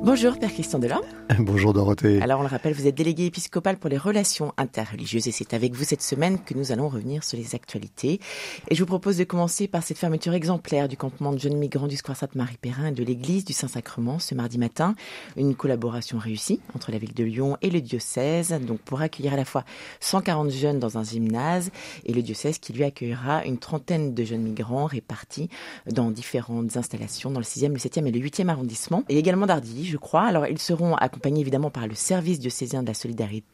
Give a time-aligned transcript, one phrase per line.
[0.00, 1.04] Bonjour Père Christian Delorme.
[1.40, 2.22] Bonjour Dorothée.
[2.22, 5.74] Alors on le rappelle, vous êtes délégué épiscopal pour les relations interreligieuses et c'est avec
[5.74, 8.20] vous cette semaine que nous allons revenir sur les actualités.
[8.68, 11.88] Et je vous propose de commencer par cette fermeture exemplaire du campement de jeunes migrants
[11.88, 14.94] du Square Sainte-Marie-Perrin et de l'église du Saint-Sacrement ce mardi matin.
[15.36, 19.36] Une collaboration réussie entre la ville de Lyon et le diocèse, donc pour accueillir à
[19.36, 19.64] la fois
[20.00, 21.70] 140 jeunes dans un gymnase
[22.06, 25.50] et le diocèse qui lui accueillera une trentaine de jeunes migrants répartis
[25.90, 29.87] dans différentes installations dans le 6e, le 7e et le 8e arrondissement et également d'Ardilly
[29.88, 30.22] je crois.
[30.22, 33.46] Alors, ils seront accompagnés évidemment par le service diocésain de la solidarité,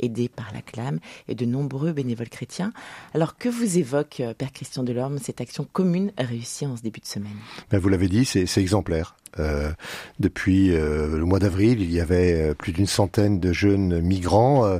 [0.00, 2.72] aidés par la CLAM et de nombreux bénévoles chrétiens.
[3.14, 7.00] Alors, que vous évoque, euh, Père Christian Delorme, cette action commune réussie en ce début
[7.00, 7.36] de semaine?
[7.70, 9.16] Ben, Vous l'avez dit, c'est exemplaire.
[9.38, 9.70] Euh,
[10.18, 14.78] depuis euh, le mois d'avril, il y avait plus d'une centaine de jeunes migrants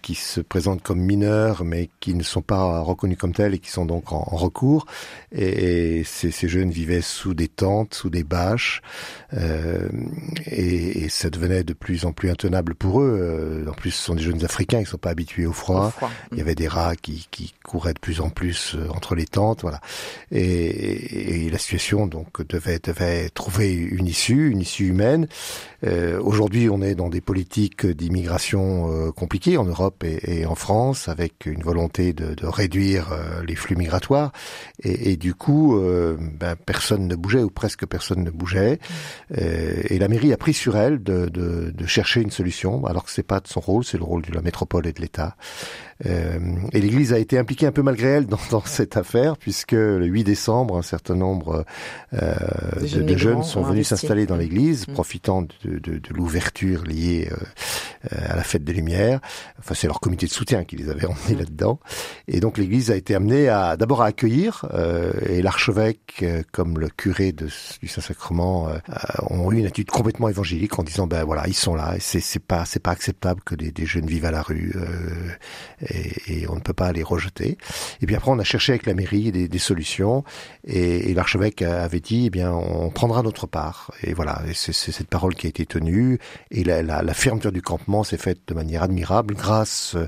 [0.00, 3.70] qui se présentent comme mineurs, mais qui ne sont pas reconnus comme tels et qui
[3.70, 4.86] sont donc en, recours.
[5.32, 8.82] Et, ces, jeunes vivaient sous des tentes, sous des bâches,
[10.46, 13.62] et, ça devenait de plus en plus intenable pour eux.
[13.90, 15.88] Ce sont des jeunes Africains, ils ne sont pas habitués au froid.
[15.88, 16.10] Au froid.
[16.32, 19.62] Il y avait des rats qui, qui, couraient de plus en plus entre les tentes,
[19.62, 19.80] voilà.
[20.30, 25.26] Et, et la situation donc devait devait trouver une issue, une issue humaine.
[25.84, 30.54] Euh, Aujourd'hui, on est dans des politiques d'immigration euh, compliquées en Europe et, et, en
[30.54, 34.32] France, avec une volonté de, de réduire euh, les flux migratoires.
[34.82, 38.78] Et, et du coup, euh, ben, personne ne bougeait, ou presque personne ne bougeait.
[39.38, 43.04] Euh, et la mairie a pris sur elle de, de, de chercher une solution, alors
[43.04, 45.36] que c'est pas de son rôle, c'est le rôle de la métropole et de l'État.
[46.04, 46.38] Euh,
[46.72, 50.04] et l'Église a été impliquée un peu malgré elle dans, dans, cette affaire, puisque le
[50.04, 51.64] 8 décembre, un certain nombre
[52.12, 52.34] euh,
[52.80, 54.92] de, jeunes, de jeunes sont venus s'installer dans l'Église, mmh.
[54.92, 57.36] profitant de, de, de l'ouverture liée euh,
[58.10, 59.20] à la fête des Lumières.
[59.58, 61.38] Enfin, c'est leur comité de soutien qui les avait emmenés mmh.
[61.38, 61.80] là-dedans.
[62.28, 66.78] Et donc l'Église a été amenée à d'abord à accueillir, euh, et l'archevêque, euh, comme
[66.78, 67.48] le curé de,
[67.80, 68.68] du Saint-Sacrement,
[69.30, 72.38] ont eu une attitude complètement évangélique en disant ben voilà, ils sont là, et c'est
[72.38, 74.74] pas c'est pas acceptable que des, des, jeunes vivent à la rue
[75.80, 77.58] et, et, on ne peut pas les rejeter.
[78.00, 80.24] Et puis après, on a cherché avec la mairie des, des solutions,
[80.64, 83.92] et, et l'archevêque avait dit, eh bien, on prendra notre part.
[84.02, 86.18] Et voilà, c'est cette parole qui a été tenue,
[86.50, 90.06] et la, la, la fermeture du campement s'est faite de manière admirable, grâce euh,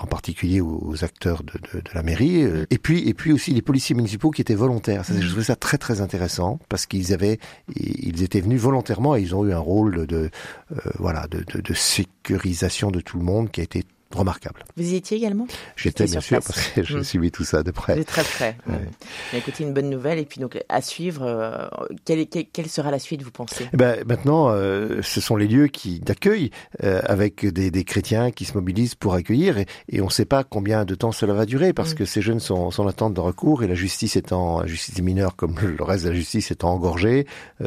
[0.00, 3.52] en particulier aux, aux acteurs de, de, de, la mairie, et puis et puis aussi
[3.52, 5.04] les policiers municipaux qui étaient volontaires.
[5.04, 7.38] Ça, je trouvais ça très très intéressant parce qu'ils avaient,
[7.76, 10.30] ils étaient venus volontairement et ils ont eu un rôle de,
[10.72, 14.64] euh, voilà, de, de, de sécurisation de tout le monde qui a été remarquable.
[14.76, 15.46] Vous y étiez également?
[15.76, 17.04] J'étais bien sûr parce que je mmh.
[17.04, 17.96] suivi tout ça de près.
[17.96, 18.56] De très près.
[18.66, 18.74] Ouais.
[18.74, 19.36] Mmh.
[19.36, 21.22] Écoutez, une bonne nouvelle et puis donc à suivre.
[21.22, 21.66] Euh,
[22.04, 23.68] quelle, sera la suite, vous pensez?
[23.72, 26.50] Eh ben, Maintenant, euh, ce sont les lieux qui d'accueil
[26.82, 30.24] euh, avec des, des, chrétiens qui se mobilisent pour accueillir et, et on ne sait
[30.24, 31.96] pas combien de temps cela va durer parce mmh.
[31.96, 34.94] que ces jeunes sont, sont en attente de recours et la justice étant, la justice
[34.94, 37.26] des mineurs comme le reste de la justice étant engorgée,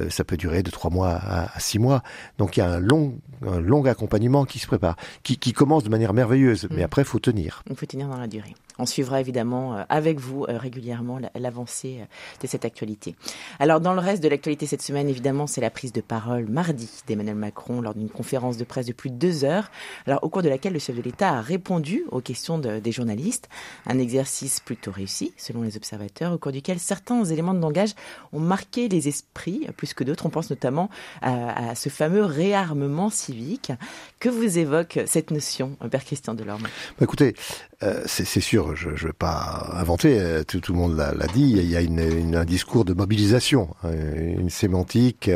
[0.09, 2.03] ça peut durer de trois mois à, à, six mois.
[2.37, 5.83] Donc il y a un long, un long accompagnement qui se prépare, qui, qui commence
[5.83, 6.36] de manière merveilleuse,
[6.71, 7.63] mais après il faut tenir.
[7.69, 8.55] Il faut tenir dans la durée.
[8.79, 12.05] On suivra évidemment euh, avec vous euh, régulièrement l'avancée euh,
[12.41, 13.15] de cette actualité.
[13.59, 16.89] Alors dans le reste de l'actualité cette semaine, évidemment, c'est la prise de parole mardi
[17.07, 19.71] d'Emmanuel Macron lors d'une conférence de presse de plus de deux heures,
[20.05, 22.91] alors au cours de laquelle le chef de l'État a répondu aux questions de, des
[22.91, 23.49] journalistes.
[23.85, 27.93] Un exercice plutôt réussi, selon les observateurs, au cours duquel certains éléments de langage
[28.33, 30.25] ont marqué les esprits plus que d'autres.
[30.25, 30.89] On pense notamment
[31.21, 33.71] à, à ce fameux réarmement civique.
[34.19, 36.63] Que vous évoque cette notion, Père Christian Delorme.
[36.63, 37.35] Bah, Écoutez,
[37.83, 41.51] euh, c'est sûr, je ne vais pas inventer, euh, tout, tout le monde l'a dit,
[41.51, 45.29] il y a une, une, un discours de mobilisation, euh, une sémantique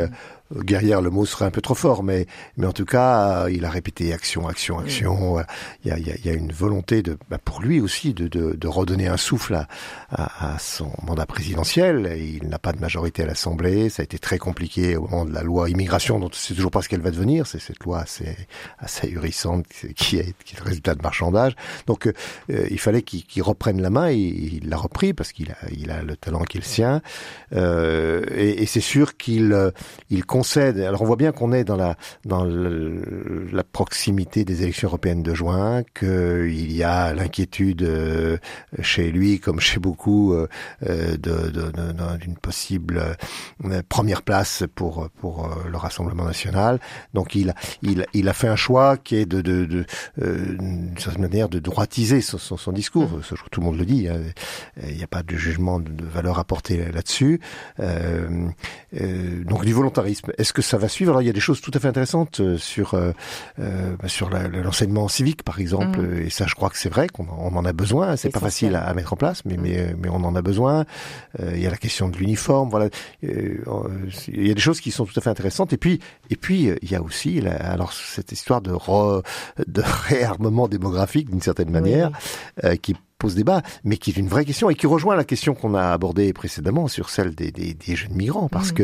[0.60, 2.26] guerrière, le mot serait un peu trop fort, mais,
[2.56, 5.38] mais en tout cas, il a répété action, action, action.
[5.38, 5.44] Mmh.
[5.84, 8.28] Il, y a, il, y a, il une volonté de, bah pour lui aussi de,
[8.28, 9.68] de, de redonner un souffle à,
[10.10, 12.16] à, à, son mandat présidentiel.
[12.18, 13.88] Il n'a pas de majorité à l'Assemblée.
[13.88, 16.82] Ça a été très compliqué au moment de la loi immigration, dont c'est toujours pas
[16.82, 17.46] ce qu'elle va devenir.
[17.46, 18.36] C'est cette loi assez,
[18.78, 21.54] assez ahurissante qui est, qui est le résultat de marchandage.
[21.86, 22.12] Donc, euh,
[22.70, 25.90] il fallait qu'il qu reprenne la main et il l'a repris parce qu'il a, il
[25.90, 27.02] a le talent qui est le sien.
[27.54, 29.72] Euh, et, et c'est sûr qu'il
[30.10, 30.80] il concède.
[30.80, 31.94] Alors on voit bien qu'on est dans la
[32.24, 38.38] dans le, la proximité des élections européennes de juin, qu'il y a l'inquiétude euh,
[38.80, 40.48] chez lui comme chez beaucoup euh,
[40.82, 41.52] de,
[42.18, 43.16] d'une possible
[43.64, 46.80] euh, première place pour pour le Rassemblement national.
[47.14, 49.86] Donc il il il a fait un choix qui est de de, de
[50.16, 53.10] d'une certaine manière de droitiser son, son, son discours.
[53.10, 53.36] Mmh.
[53.52, 54.08] Tout le monde le dit.
[54.08, 54.18] Hein.
[54.88, 57.38] Il n'y a pas de jugement de valeur apporté là-dessus.
[57.78, 58.48] Euh,
[59.00, 61.12] euh, donc du volontarisme est-ce que ça va suivre?
[61.12, 63.12] Alors il y a des choses tout à fait intéressantes euh, sur euh,
[63.58, 66.22] euh bah, sur l'enseignement civique par exemple, mm.
[66.26, 68.16] et ça je crois que c'est vrai qu'on on en a besoin.
[68.16, 69.60] C'est pas facile à, mettre en place, mais mm.
[69.62, 70.84] mais mais on en a besoin.
[71.40, 72.88] il y a la question de l'uniforme, voilà.
[73.22, 75.72] il y a des choses qui sont tout à fait intéressantes.
[75.72, 76.00] Et puis
[76.30, 78.72] et puis il y a aussi alors cette histoire de
[79.66, 82.10] de réarmement démographique d'une certaine manière
[82.80, 85.74] qui pose débat, mais qui est une vraie question et qui rejoint la question qu'on
[85.74, 88.82] a abordée précédemment sur celle des, des, des jeunes migrants, parce que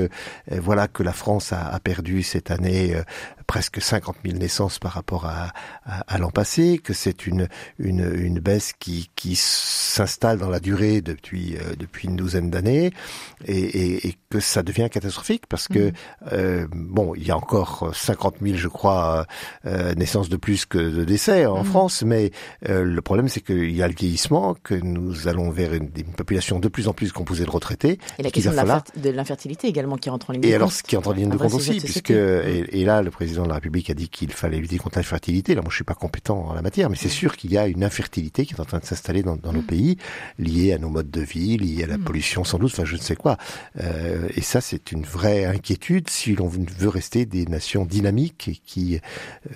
[0.52, 3.02] euh, voilà que la France a, a perdu cette année euh,
[3.49, 5.53] presque 50 000 naissances par rapport à,
[5.85, 7.49] à, à l'an passé, que c'est une,
[7.81, 12.93] une, une baisse qui, qui s'installe dans la durée depuis, euh, depuis une douzaine d'années
[13.47, 15.91] et, et, et, que ça devient catastrophique parce que,
[16.31, 16.67] mmh.
[16.75, 19.25] bon, il y a encore 50 000, je crois,
[19.65, 21.65] naissances de plus que de décès en mmh.
[21.65, 22.31] France, mais
[22.69, 26.69] le problème c'est qu'il y a le vieillissement que nous allons vers une, population de
[26.69, 27.99] plus en plus composée de retraités.
[28.19, 30.53] Et la question de l'infertilité également qui rentre en ligne de compte.
[30.53, 33.38] Et alors, ce qui entre en ligne de compte aussi, puisque, et, là, le président
[33.44, 35.55] de la République a dit qu'il fallait lutter contre l'infertilité.
[35.55, 37.67] Là, moi, je suis pas compétent en la matière, mais c'est sûr qu'il y a
[37.67, 39.67] une infertilité qui est en train de s'installer dans, nos mm.
[39.67, 39.99] pays,
[40.38, 42.05] liée à nos modes de vie, liée à la mm.
[42.05, 43.37] pollution sans doute, enfin, je ne sais quoi.
[43.81, 48.56] Euh, et ça, c'est une vraie inquiétude si l'on veut rester des nations dynamiques et
[48.56, 49.00] qui,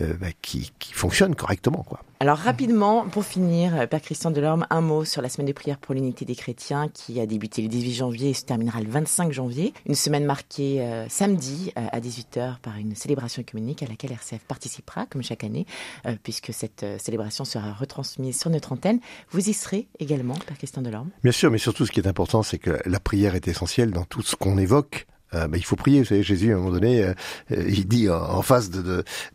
[0.00, 2.00] euh, bah, qui, qui fonctionnent correctement, quoi.
[2.22, 5.92] Alors rapidement, pour finir, Père Christian Delorme, un mot sur la semaine de prière pour
[5.92, 9.74] l'unité des chrétiens qui a débuté le 18 janvier et se terminera le 25 janvier.
[9.86, 14.38] Une semaine marquée euh, samedi euh, à 18h par une célébration œcuménique à laquelle RCF
[14.46, 15.66] participera, comme chaque année,
[16.06, 19.00] euh, puisque cette célébration sera retransmise sur notre antenne.
[19.32, 21.10] Vous y serez également, Père Christian Delorme?
[21.24, 24.04] Bien sûr, mais surtout ce qui est important, c'est que la prière est essentielle dans
[24.04, 26.00] tout ce qu'on évoque euh, il faut prier.
[26.00, 27.14] Vous savez, Jésus, à un moment donné, euh,
[27.52, 28.82] euh, il dit en, face de,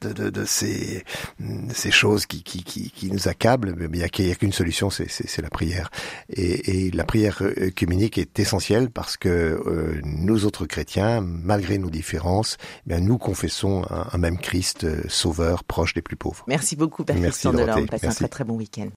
[0.02, 1.04] de, de, de, ces,
[1.74, 5.42] ces choses qui, qui, qui, qui nous accablent, mais il n'y a, qu'une solution, c'est
[5.42, 5.90] la prière.
[6.30, 9.62] Et, et la prière œcuménique est essentielle parce que
[10.04, 15.94] nous autres chrétiens, malgré nos différences, eh bien, nous confessons un, même Christ sauveur proche
[15.94, 16.44] des plus pauvres.
[16.48, 17.88] Merci beaucoup, Père Christian Delorme.
[17.88, 18.90] Passez un très très bon week-end.